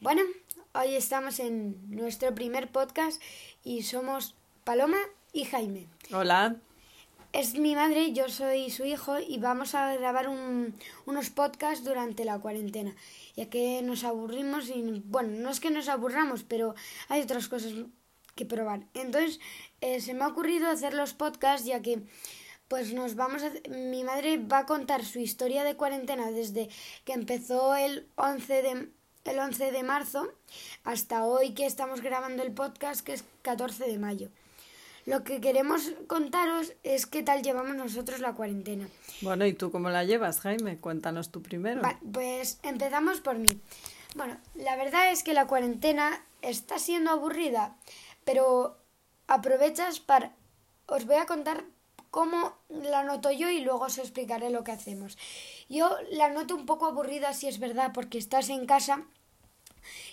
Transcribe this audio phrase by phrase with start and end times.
[0.00, 0.22] Bueno,
[0.74, 3.20] hoy estamos en nuestro primer podcast
[3.64, 4.34] y somos
[4.64, 4.98] Paloma
[5.32, 5.88] y Jaime.
[6.12, 6.56] Hola.
[7.32, 10.74] Es mi madre, yo soy su hijo y vamos a grabar un-
[11.06, 12.96] unos podcasts durante la cuarentena,
[13.36, 16.74] ya que nos aburrimos y, bueno, no es que nos aburramos, pero
[17.08, 17.72] hay otras cosas
[18.34, 18.80] que probar.
[18.94, 19.38] Entonces,
[19.80, 22.02] eh, se me ha ocurrido hacer los podcasts ya que,
[22.66, 23.52] pues nos vamos a...
[23.68, 26.68] Mi madre va a contar su historia de cuarentena desde
[27.04, 28.88] que empezó el 11 de,
[29.24, 30.28] el 11 de marzo
[30.84, 34.28] hasta hoy que estamos grabando el podcast, que es 14 de mayo.
[35.06, 38.88] Lo que queremos contaros es qué tal llevamos nosotros la cuarentena.
[39.22, 40.78] Bueno, ¿y tú cómo la llevas, Jaime?
[40.78, 41.82] Cuéntanos tú primero.
[42.12, 43.60] Pues empezamos por mí.
[44.14, 47.76] Bueno, la verdad es que la cuarentena está siendo aburrida,
[48.24, 48.78] pero
[49.26, 50.34] aprovechas para...
[50.86, 51.64] Os voy a contar
[52.10, 55.16] cómo la noto yo y luego os explicaré lo que hacemos.
[55.68, 59.04] Yo la noto un poco aburrida, si es verdad, porque estás en casa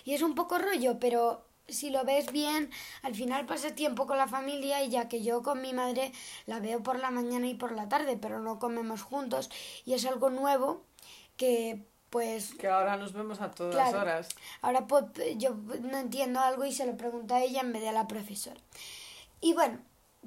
[0.04, 2.70] y es un poco rollo, pero si lo ves bien,
[3.02, 6.12] al final pasa tiempo con la familia y ya que yo con mi madre
[6.46, 9.50] la veo por la mañana y por la tarde, pero no comemos juntos
[9.84, 10.82] y es algo nuevo
[11.36, 14.00] que pues Que ahora nos vemos a todas Claro.
[14.00, 14.28] horas.
[14.62, 15.04] ahora pues,
[15.36, 15.50] yo
[15.82, 18.58] no entiendo algo y se lo pregunto a ella en vez de a la profesora.
[19.42, 19.78] Y bueno,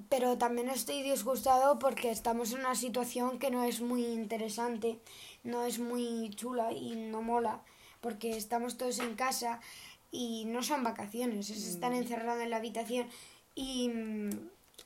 [0.09, 4.99] pero también estoy disgustado porque estamos en una situación que no es muy interesante,
[5.43, 7.61] no es muy chula y no mola,
[7.99, 9.59] porque estamos todos en casa
[10.11, 13.07] y no son vacaciones, es estar encerrado en la habitación
[13.55, 13.91] y,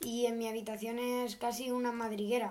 [0.00, 2.50] y en mi habitación es casi una madriguera.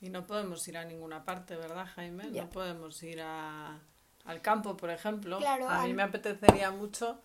[0.00, 2.30] Y no podemos ir a ninguna parte, ¿verdad, Jaime?
[2.30, 2.44] Ya.
[2.44, 3.80] No podemos ir a,
[4.24, 5.38] al campo, por ejemplo.
[5.38, 7.18] Claro, a mí al- me apetecería mucho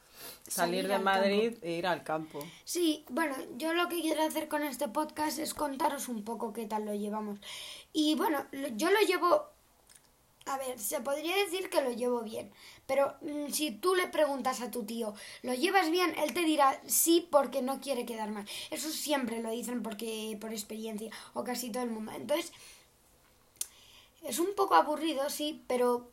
[0.47, 2.39] salir, Salir de Madrid e ir al campo.
[2.65, 6.65] Sí, bueno, yo lo que quiero hacer con este podcast es contaros un poco qué
[6.65, 7.39] tal lo llevamos.
[7.93, 9.45] Y bueno, yo lo llevo,
[10.45, 12.51] a ver, se podría decir que lo llevo bien,
[12.85, 16.13] pero mm, si tú le preguntas a tu tío, ¿lo llevas bien?
[16.17, 18.45] Él te dirá sí porque no quiere quedar mal.
[18.71, 22.11] Eso siempre lo dicen porque por experiencia o casi todo el mundo.
[22.13, 22.51] Entonces,
[24.23, 26.09] es un poco aburrido, sí, pero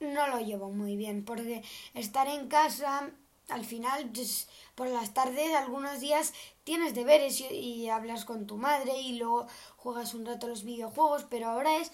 [0.00, 1.62] no lo llevo muy bien porque
[1.94, 3.10] estar en casa
[3.48, 8.56] al final pues, por las tardes algunos días tienes deberes y, y hablas con tu
[8.56, 11.90] madre y luego juegas un rato los videojuegos pero ahora es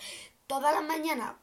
[0.46, 1.38] toda la mañana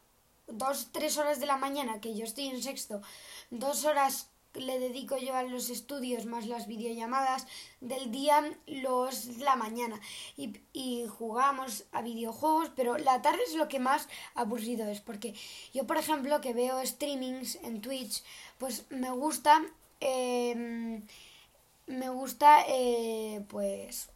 [0.48, 3.02] dos tres horas de la mañana que yo estoy en sexto
[3.50, 7.48] dos horas le dedico yo a los estudios más las videollamadas
[7.80, 10.00] del día los la mañana
[10.36, 15.34] y, y jugamos a videojuegos pero la tarde es lo que más aburrido es porque
[15.74, 18.24] yo por ejemplo que veo streamings en Twitch
[18.58, 19.62] pues me gusta
[20.00, 21.02] eh,
[21.88, 24.10] me gusta eh, pues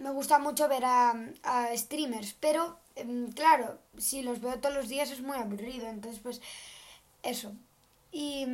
[0.00, 4.88] me gusta mucho ver a, a streamers, pero em, claro, si los veo todos los
[4.88, 6.40] días es muy aburrido, entonces pues
[7.22, 7.52] eso.
[8.10, 8.46] Y,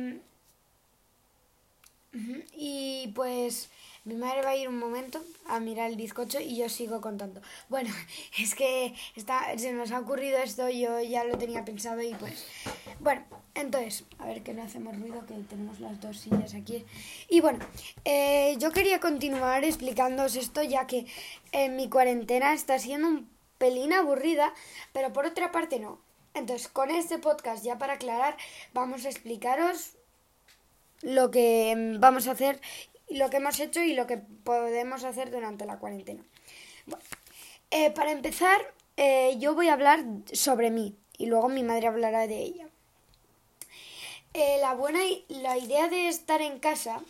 [2.53, 3.69] y pues
[4.07, 7.41] mi madre va a ir un momento a mirar el bizcocho y yo sigo contando.
[7.67, 7.93] Bueno,
[8.39, 12.45] es que está, se nos ha ocurrido esto, yo ya lo tenía pensado y pues...
[13.01, 16.85] Bueno, entonces, a ver que no hacemos ruido, que tenemos las dos sillas aquí.
[17.27, 17.59] Y bueno,
[18.05, 21.05] eh, yo quería continuar explicándoos esto ya que
[21.51, 24.53] eh, mi cuarentena está siendo un pelín aburrida,
[24.93, 25.99] pero por otra parte no.
[26.33, 28.37] Entonces, con este podcast, ya para aclarar,
[28.73, 29.96] vamos a explicaros
[31.01, 32.59] lo que vamos a hacer,
[33.09, 36.23] lo que hemos hecho y lo que podemos hacer durante la cuarentena.
[37.71, 42.27] Eh, para empezar, eh, yo voy a hablar sobre mí y luego mi madre hablará
[42.27, 42.67] de ella.
[44.33, 44.99] Eh, la buena
[45.29, 47.01] la idea de estar en casa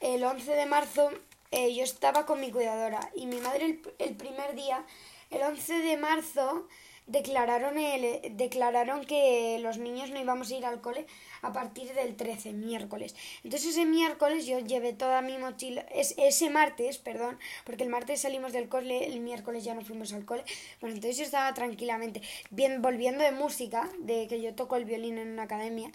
[0.00, 1.10] el 11 de marzo
[1.52, 4.84] yo estaba con mi cuidadora y mi madre el, el primer día
[5.30, 6.66] el 11 de marzo
[7.06, 11.06] declararon el, declararon que los niños no íbamos a ir al cole
[11.44, 16.50] a partir del 13 miércoles entonces ese miércoles yo llevé toda mi mochila es, ese
[16.50, 20.44] martes perdón porque el martes salimos del cole el miércoles ya no fuimos al cole
[20.80, 25.18] bueno entonces yo estaba tranquilamente bien volviendo de música de que yo toco el violín
[25.18, 25.90] en una academia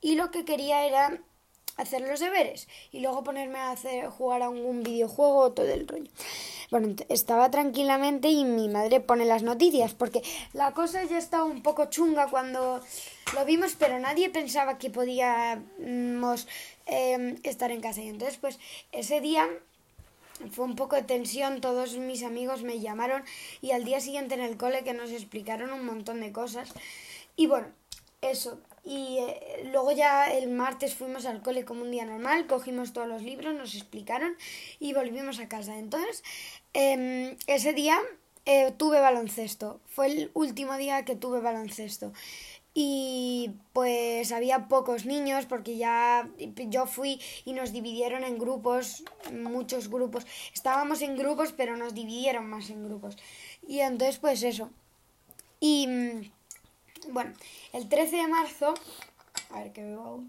[0.00, 1.20] y lo que quería era
[1.76, 6.10] hacer los deberes y luego ponerme a hacer jugar a algún videojuego todo el rollo.
[6.70, 10.22] Bueno, estaba tranquilamente y mi madre pone las noticias porque
[10.52, 12.80] la cosa ya estaba un poco chunga cuando
[13.34, 16.46] lo vimos, pero nadie pensaba que podíamos
[16.86, 18.58] eh, estar en casa y entonces pues
[18.92, 19.48] ese día
[20.50, 23.22] fue un poco de tensión, todos mis amigos me llamaron
[23.60, 26.72] y al día siguiente en el cole que nos explicaron un montón de cosas.
[27.36, 27.68] Y bueno,
[28.20, 28.60] eso.
[28.84, 33.06] Y eh, luego ya el martes fuimos al cole como un día normal, cogimos todos
[33.06, 34.36] los libros, nos explicaron
[34.80, 35.78] y volvimos a casa.
[35.78, 36.24] Entonces,
[36.72, 37.98] em, ese día
[38.44, 39.80] eh, tuve baloncesto.
[39.86, 42.12] Fue el último día que tuve baloncesto.
[42.74, 49.88] Y pues había pocos niños porque ya yo fui y nos dividieron en grupos, muchos
[49.88, 50.26] grupos.
[50.54, 53.16] Estábamos en grupos pero nos dividieron más en grupos.
[53.66, 54.70] Y entonces pues eso.
[55.60, 57.32] Y mm, bueno,
[57.72, 58.74] el 13 de marzo...
[59.50, 60.24] A ver qué veo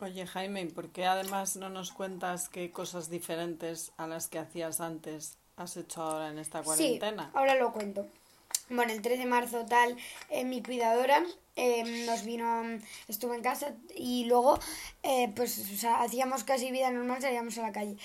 [0.00, 4.80] Oye Jaime, ¿por qué además no nos cuentas qué cosas diferentes a las que hacías
[4.80, 7.26] antes has hecho ahora en esta cuarentena?
[7.26, 8.06] Sí, ahora lo cuento.
[8.70, 9.96] Bueno, el 3 de marzo tal,
[10.30, 11.22] eh, mi cuidadora
[11.56, 12.62] eh, nos vino,
[13.08, 14.58] estuvo en casa y luego
[15.02, 17.96] eh, pues hacíamos casi vida normal, salíamos a la calle.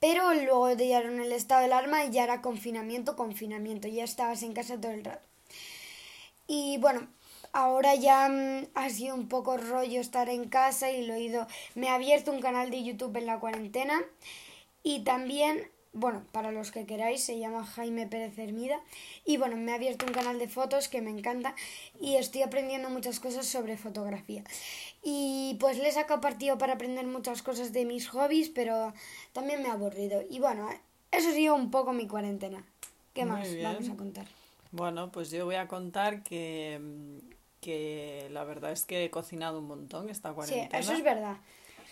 [0.00, 4.54] Pero luego dieron el estado de alarma y ya era confinamiento, confinamiento, ya estabas en
[4.54, 5.26] casa todo el rato.
[6.46, 7.08] Y bueno,
[7.52, 11.46] ahora ya mm, ha sido un poco rollo estar en casa y lo he ido,
[11.74, 14.02] me he abierto un canal de YouTube en la cuarentena
[14.82, 18.78] y también bueno, para los que queráis, se llama Jaime Pérez Hermida.
[19.24, 21.54] Y bueno, me ha abierto un canal de fotos que me encanta
[22.00, 24.44] y estoy aprendiendo muchas cosas sobre fotografía.
[25.02, 28.92] Y pues le he sacado partido para aprender muchas cosas de mis hobbies, pero
[29.32, 30.22] también me ha aburrido.
[30.28, 30.68] Y bueno,
[31.10, 32.62] eso ha sido un poco mi cuarentena.
[33.14, 34.26] ¿Qué más vamos a contar?
[34.72, 36.78] Bueno, pues yo voy a contar que,
[37.62, 40.68] que la verdad es que he cocinado un montón esta cuarentena.
[40.70, 41.38] Sí, eso es verdad.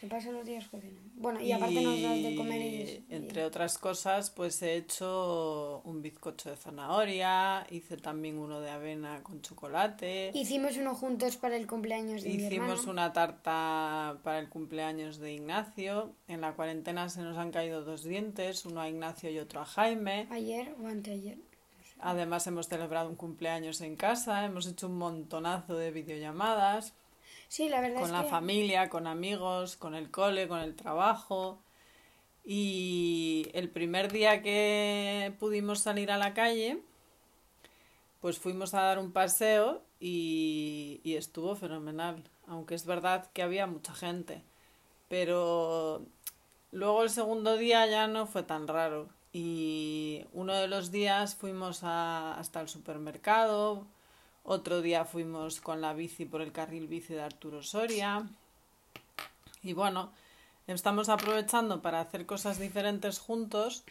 [0.01, 1.11] Se pasan los días cocinando.
[1.17, 6.03] Bueno, y, aparte nos das de comer y, Entre otras cosas, pues he hecho un
[6.03, 10.33] bizcocho de zanahoria, hice también uno de avena con chocolate.
[10.35, 16.13] Hicimos uno juntos para el cumpleaños de Hicimos una tarta para el cumpleaños de Ignacio.
[16.29, 19.65] En la cuarentena se nos han caído dos dientes, uno a Ignacio y otro a
[19.65, 20.27] Jaime.
[20.31, 21.39] Ayer o anteayer.
[22.01, 26.93] Además hemos celebrado un cumpleaños en casa, hemos hecho un montonazo de videollamadas.
[27.55, 31.61] Sí, la verdad con la familia, con amigos, con el cole, con el trabajo.
[32.45, 36.83] Y el primer día que pudimos salir a la calle,
[38.21, 42.25] pues fuimos a dar un paseo y, y estuvo fenomenal.
[42.49, 44.43] Aunque es verdad que había mucha gente.
[45.09, 46.03] Pero
[46.73, 49.11] luego el segundo día ya no fue tan raro.
[49.33, 53.87] Y uno de los días fuimos a, hasta el supermercado,
[54.45, 58.29] otro día fuimos con la bici por el carril bici de Arturo Soria.
[59.63, 60.13] Y bueno,
[60.67, 63.85] estamos aprovechando para hacer cosas diferentes juntos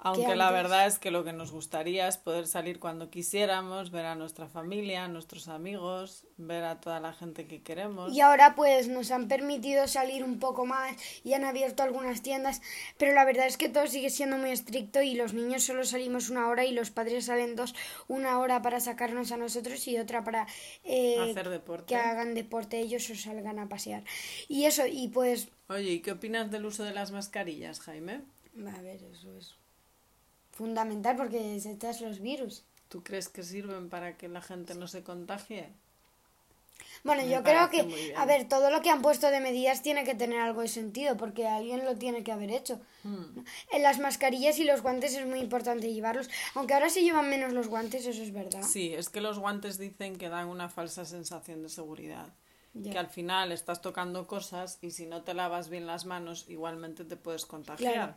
[0.00, 4.06] aunque la verdad es que lo que nos gustaría es poder salir cuando quisiéramos, ver
[4.06, 8.12] a nuestra familia, a nuestros amigos, ver a toda la gente que queremos.
[8.12, 12.62] Y ahora pues nos han permitido salir un poco más y han abierto algunas tiendas,
[12.96, 16.30] pero la verdad es que todo sigue siendo muy estricto y los niños solo salimos
[16.30, 17.74] una hora y los padres salen dos,
[18.06, 20.46] una hora para sacarnos a nosotros y otra para
[20.84, 21.86] eh, Hacer deporte.
[21.86, 24.04] que hagan deporte ellos o salgan a pasear.
[24.46, 25.48] Y eso, y pues...
[25.68, 28.22] Oye, ¿y qué opinas del uso de las mascarillas, Jaime?
[28.64, 29.58] A ver, eso es
[30.58, 32.64] fundamental porque se echas los virus.
[32.88, 35.68] ¿Tú crees que sirven para que la gente no se contagie?
[37.04, 40.16] Bueno, yo creo que, a ver, todo lo que han puesto de medidas tiene que
[40.16, 42.80] tener algo de sentido, porque alguien lo tiene que haber hecho.
[43.04, 43.44] Hmm.
[43.70, 47.52] En las mascarillas y los guantes es muy importante llevarlos, aunque ahora se llevan menos
[47.52, 48.62] los guantes, eso es verdad.
[48.64, 52.26] Sí, es que los guantes dicen que dan una falsa sensación de seguridad.
[52.82, 57.04] Que al final estás tocando cosas y si no te lavas bien las manos, igualmente
[57.04, 58.16] te puedes contagiar.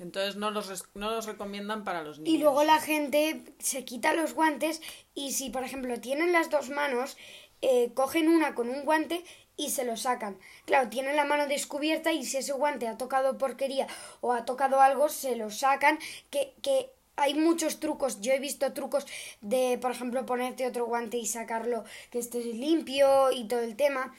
[0.00, 2.34] Entonces no los, no los recomiendan para los niños.
[2.34, 4.80] Y luego la gente se quita los guantes
[5.14, 7.18] y si, por ejemplo, tienen las dos manos,
[7.60, 9.22] eh, cogen una con un guante
[9.56, 10.38] y se lo sacan.
[10.64, 13.86] Claro, tienen la mano descubierta y si ese guante ha tocado porquería
[14.22, 15.98] o ha tocado algo, se lo sacan.
[16.30, 18.22] Que, que hay muchos trucos.
[18.22, 19.06] Yo he visto trucos
[19.42, 24.14] de, por ejemplo, ponerte otro guante y sacarlo que esté limpio y todo el tema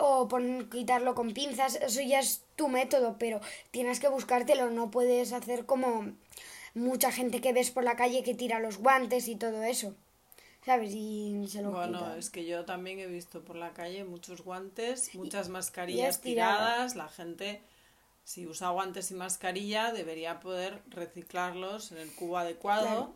[0.00, 0.28] o
[0.70, 5.66] quitarlo con pinzas, eso ya es tu método, pero tienes que buscártelo, no puedes hacer
[5.66, 6.12] como
[6.74, 9.94] mucha gente que ves por la calle que tira los guantes y todo eso.
[10.64, 10.92] ¿Sabes?
[10.94, 15.14] Y se lo Bueno, es que yo también he visto por la calle muchos guantes,
[15.14, 17.60] muchas mascarillas tiradas, la gente
[18.24, 23.14] si usa guantes y mascarilla debería poder reciclarlos en el cubo adecuado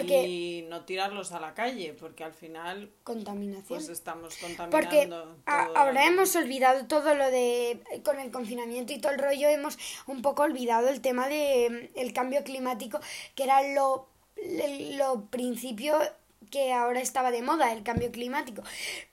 [0.00, 3.78] y no tirarlos a la calle, porque al final contaminación.
[3.78, 4.70] Pues estamos contaminando.
[4.70, 5.08] Porque
[5.46, 10.22] ahora hemos olvidado todo lo de con el confinamiento y todo el rollo hemos un
[10.22, 13.00] poco olvidado el tema de el cambio climático,
[13.34, 14.08] que era lo
[14.98, 15.98] lo principio
[16.50, 18.62] que ahora estaba de moda el cambio climático.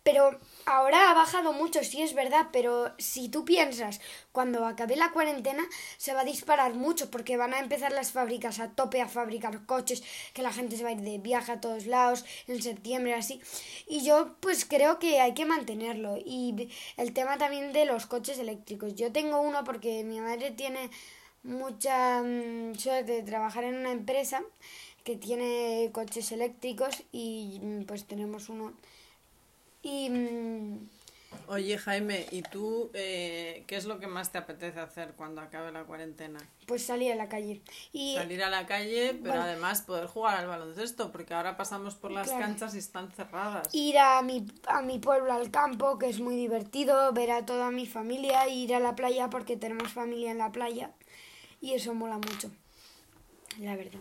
[0.03, 4.01] Pero ahora ha bajado mucho, sí es verdad, pero si tú piensas,
[4.31, 5.63] cuando acabe la cuarentena
[5.97, 9.65] se va a disparar mucho porque van a empezar las fábricas a tope a fabricar
[9.65, 10.03] coches,
[10.33, 13.41] que la gente se va a ir de viaje a todos lados en septiembre así.
[13.87, 16.17] Y yo pues creo que hay que mantenerlo.
[16.17, 18.95] Y el tema también de los coches eléctricos.
[18.95, 20.89] Yo tengo uno porque mi madre tiene
[21.43, 24.41] mucha mm, suerte de trabajar en una empresa
[25.03, 28.73] que tiene coches eléctricos y mm, pues tenemos uno
[29.83, 30.89] Y mm,
[31.47, 35.71] Oye, Jaime, ¿y tú eh, qué es lo que más te apetece hacer cuando acabe
[35.71, 36.39] la cuarentena?
[36.65, 37.61] pues salí a la calle.
[37.91, 39.43] Y Salir a la calle, pero Bueno.
[39.43, 42.45] además poder jugar al baloncesto, porque ahora pasamos por las Claro.
[42.45, 43.67] canchas y están cerradas.
[43.75, 47.69] ir a mi, a mi pueblo, al campo, que es muy divertido, ver a toda
[47.71, 50.91] mi familia, ir a la playa porque tenemos familia en la playa.
[51.59, 52.49] Y eso mola mucho,
[53.59, 53.99] la verdad.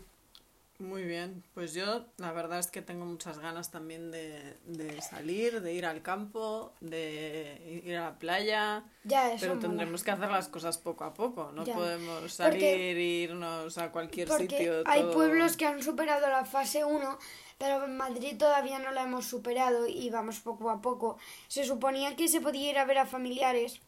[0.83, 5.61] Muy bien, pues yo la verdad es que tengo muchas ganas también de, de salir,
[5.63, 9.69] de ir al campo, de ir a la playa, Ya, eso pero mola.
[9.69, 11.75] tendremos que hacer las cosas poco a poco, no Ya.
[11.75, 14.83] podemos salir e irnos a cualquier Porque sitio.
[14.87, 17.17] hay todo- pueblos que han superado la fase 1,
[17.59, 21.17] pero en Madrid todavía no la hemos superado y vamos poco a poco.
[21.47, 23.81] Se suponía que se podía ir a ver a familiares,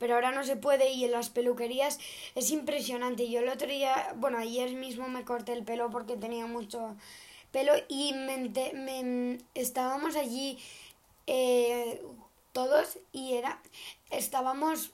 [0.00, 2.00] pero ahora no se puede y en las peluquerías
[2.34, 3.30] es impresionante.
[3.30, 6.96] Yo el otro día, bueno, ayer mismo me corté el pelo porque tenía mucho
[7.52, 10.58] pelo y me, estábamos allí
[11.26, 12.02] eh,
[12.52, 13.60] todos y era
[14.10, 14.92] estábamos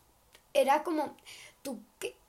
[0.55, 1.17] era como
[1.63, 1.79] tú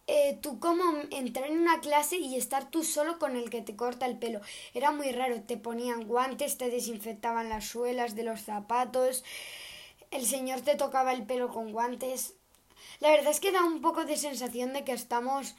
[0.08, 3.76] eh, tú como entrar en una clase y estar tú solo con el que te
[3.76, 4.42] corta el pelo
[4.74, 9.24] era muy raro te ponían guantes te desinfectaban las suelas de los zapatos
[10.12, 12.37] el señor te tocaba el pelo con guantes
[13.00, 15.56] la verdad es que da un poco de sensación de que estamos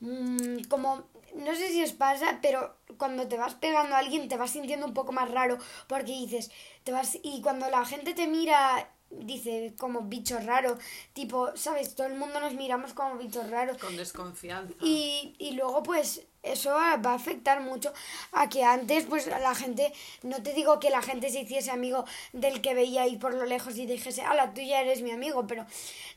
[0.00, 1.04] mm, como
[1.34, 4.86] no sé si os pasa, pero cuando te vas pegando a alguien te vas sintiendo
[4.86, 6.50] un poco más raro porque dices,
[6.84, 8.88] te vas y cuando la gente te mira
[9.20, 10.78] dice como bicho raro,
[11.12, 11.94] tipo, ¿sabes?
[11.94, 14.74] Todo el mundo nos miramos como bichos raros Con desconfianza.
[14.80, 17.92] y, y luego pues eso va a afectar mucho
[18.32, 19.92] a que antes pues la gente,
[20.22, 23.46] no te digo que la gente se hiciese amigo del que veía ahí por lo
[23.46, 25.64] lejos y dijese, ala, tú ya eres mi amigo, pero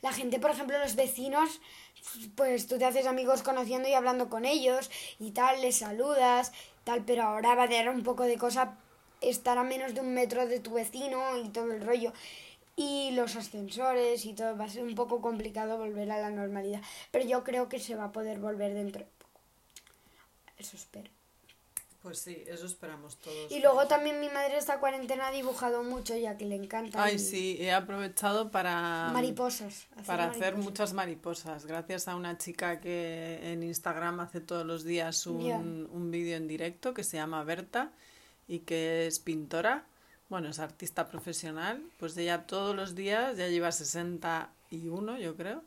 [0.02, 1.60] la gente, por ejemplo, los vecinos,
[2.34, 6.52] pues tú te haces amigos conociendo y hablando con ellos y tal, les saludas,
[6.84, 8.76] tal, pero ahora va a dar un poco de cosa
[9.20, 12.12] estar a menos de un metro de tu vecino y todo el rollo.
[12.80, 16.80] Y los ascensores y todo, va a ser un poco complicado volver a la normalidad.
[17.10, 19.40] Pero yo creo que se va a poder volver dentro de poco.
[20.58, 21.10] Eso espero.
[22.02, 23.50] Pues sí, eso esperamos todos.
[23.50, 27.02] Y luego también mi madre esta cuarentena ha dibujado mucho, ya que le encanta.
[27.02, 29.10] Ay, y- sí, he aprovechado para...
[29.12, 29.88] Mariposas.
[30.06, 35.26] Para hacer muchas mariposas, gracias a una chica que en Instagram hace todos los días
[35.26, 37.90] un, un vídeo en directo que se llama Berta
[38.46, 39.84] y que es pintora,
[40.28, 45.62] bueno, es artista profesional, pues ella todos los días, ya lleva 61 yo creo,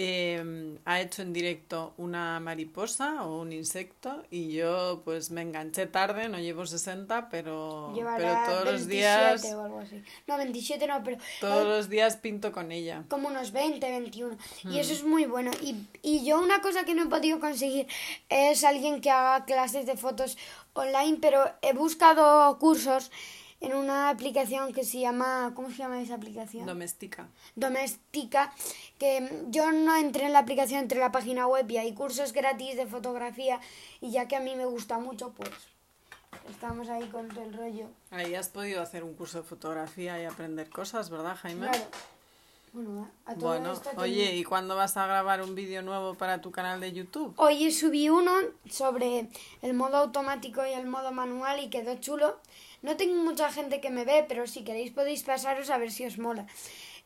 [0.00, 5.86] eh, ha hecho en directo una mariposa o un insecto y yo pues me enganché
[5.86, 10.00] tarde, no llevo 60, pero, Llevará pero todos 27 los días, o algo así.
[10.28, 13.02] No, 27 no, pero todos los días pinto con ella.
[13.08, 14.36] como unos 20, 21.
[14.62, 14.70] Hmm.
[14.70, 15.50] Y eso es muy bueno.
[15.60, 17.88] Y, y yo una cosa que no he podido conseguir
[18.28, 20.38] es alguien que haga clases de fotos
[20.74, 23.10] online, pero he buscado cursos
[23.60, 25.52] en una aplicación que se llama...
[25.54, 26.64] ¿Cómo se llama esa aplicación?
[26.66, 27.28] Doméstica.
[27.56, 28.52] doméstica
[28.98, 32.32] que yo no entré en la aplicación, entré en la página web y hay cursos
[32.32, 33.60] gratis de fotografía
[34.00, 35.50] y ya que a mí me gusta mucho, pues
[36.50, 37.86] estamos ahí con todo el rollo.
[38.10, 41.68] Ahí has podido hacer un curso de fotografía y aprender cosas, ¿verdad, Jaime?
[41.68, 41.84] Claro.
[42.72, 46.14] Bueno, a todo Bueno, esto tengo- oye, ¿y cuándo vas a grabar un vídeo nuevo
[46.14, 47.32] para tu canal de YouTube?
[47.36, 48.32] Hoy subí uno
[48.70, 49.28] sobre
[49.62, 52.36] el modo automático y el modo manual y quedó chulo.
[52.82, 56.06] No tengo mucha gente que me ve, pero si queréis podéis pasaros a ver si
[56.06, 56.46] os mola.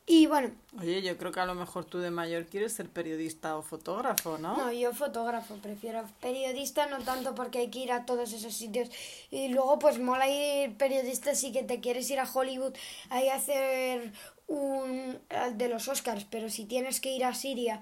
[0.05, 0.51] Y bueno,
[0.81, 4.37] Oye, yo creo que a lo mejor tú de mayor quieres ser periodista o fotógrafo,
[4.37, 4.57] ¿no?
[4.57, 8.91] No, yo fotógrafo, prefiero periodista, no tanto porque hay que ir a todos esos sitios.
[9.31, 12.75] Y luego, pues mola ir periodista si que te quieres ir a Hollywood
[13.11, 14.13] ahí a hacer
[14.49, 15.21] un
[15.55, 17.81] de los Oscars, pero si tienes que ir a Siria,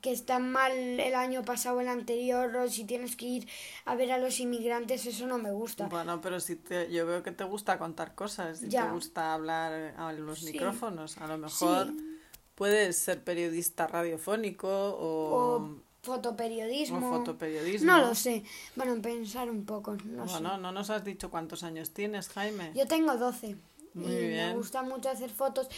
[0.00, 3.48] que está mal el año pasado o el anterior, o si tienes que ir
[3.84, 5.86] a ver a los inmigrantes, eso no me gusta.
[5.88, 8.86] Bueno, pero si te, yo veo que te gusta contar cosas y Ya.
[8.86, 10.52] te gusta hablar a los Sí.
[10.52, 11.18] micrófonos.
[11.18, 12.18] A lo mejor Sí.
[12.54, 16.98] puedes ser periodista radiofónico o, O fotoperiodismo.
[16.98, 17.86] o fotoperiodismo.
[17.92, 18.42] No lo sé.
[18.76, 20.32] Bueno, pensar un poco, no sé.
[20.32, 22.72] Bueno, no nos has dicho cuántos años tienes, Jaime.
[22.74, 23.56] Yo tengo 12
[23.94, 24.56] Muy y me bien.
[24.56, 25.68] gusta mucho hacer fotos.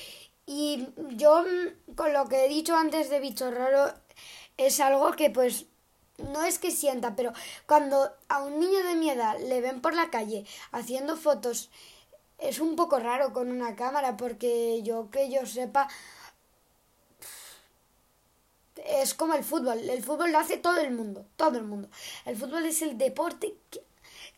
[0.44, 3.94] Y yo, mm, con lo que he dicho antes de bicho raro,
[4.56, 5.66] es algo que pues
[6.18, 7.32] no es que sienta, pero
[7.66, 11.70] cuando a un niño de mi edad le ven por la calle haciendo fotos,
[12.38, 15.88] es un poco raro con una cámara, porque yo que yo sepa,
[18.84, 19.78] es como el fútbol.
[19.78, 21.88] El fútbol lo hace todo el mundo, todo el mundo.
[22.24, 23.84] El fútbol es el deporte que,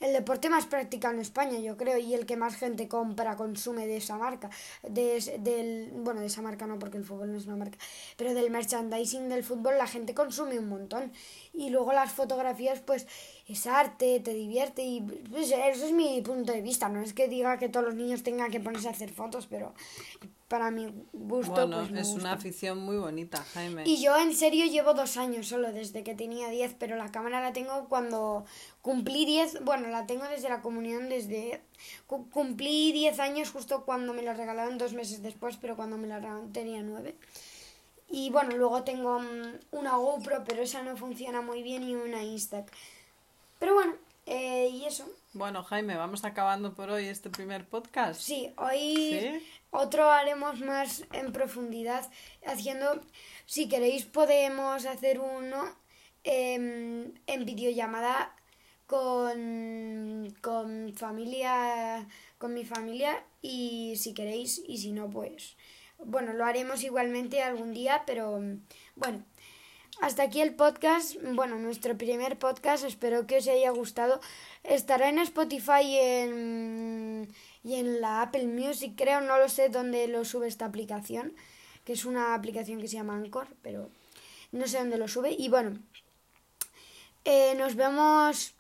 [0.01, 3.87] el deporte más practicado en España, yo creo, y el que más gente compra, consume
[3.87, 4.51] de esa marca.
[4.83, 7.79] De, del, bueno, de esa marca no, porque el fútbol no es una marca,
[8.17, 11.13] pero del merchandising del fútbol la gente consume un montón.
[11.53, 13.07] Y luego las fotografías, pues
[13.49, 16.89] es arte, te divierte y pues, eso es mi punto de vista.
[16.89, 19.75] No es que diga que todos los niños tengan que ponerse a hacer fotos, pero
[20.49, 22.21] para mi gusto, Bueno, pues me es gusta.
[22.21, 23.83] una afición muy bonita, Jaime.
[23.87, 27.41] Y yo en serio llevo dos años solo, desde que tenía 10, pero la cámara
[27.41, 28.45] la tengo cuando
[28.83, 31.63] cumplí 10, bueno, la tengo desde la comunión, desde...
[32.07, 36.07] cu- Cumplí 10 años justo cuando me la regalaron dos meses después, pero cuando me
[36.09, 37.15] la regalaron tenía 9.
[38.11, 42.23] Y bueno, luego tengo mm, una GoPro, pero esa no funciona muy bien, y una
[42.23, 42.71] Instax.
[43.59, 43.95] Pero bueno,
[44.27, 45.07] eh, y eso.
[45.33, 48.21] Bueno, Jaime, vamos acabando por hoy este primer podcast.
[48.21, 49.47] Sí, hoy ¿Sí?
[49.71, 52.09] otro haremos más en profundidad,
[52.47, 53.01] haciendo,
[53.47, 55.77] si queréis podemos hacer uno
[56.23, 58.35] em, en videollamada
[58.87, 62.07] con, con familia,
[62.39, 65.57] con mi familia y si queréis y si no pues,
[65.99, 68.41] bueno, lo haremos igualmente algún día, pero
[68.97, 69.25] bueno.
[70.01, 74.21] Hasta aquí el podcast, bueno, nuestro primer podcast, espero que os haya gustado.
[74.65, 77.29] Estará en Spotify y en,
[77.63, 81.33] y en la Apple Music, creo, no lo sé dónde lo sube esta aplicación,
[81.85, 83.89] que es una aplicación que se llama Anchor, pero
[84.53, 85.35] no sé dónde lo sube.
[85.39, 85.79] Y bueno,
[87.25, 88.55] eh, nos vemos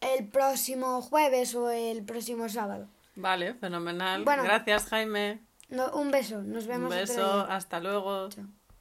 [0.00, 2.88] el próximo jueves o el próximo sábado.
[3.14, 4.24] Vale, fenomenal.
[4.24, 4.42] Bueno.
[4.42, 5.40] Gracias, Jaime.
[5.68, 7.54] No, un beso, nos Un vemos otro beso, día.
[7.56, 8.28] hasta luego.
[8.30, 8.46] Chao.